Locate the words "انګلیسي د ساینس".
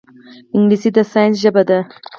0.55-1.35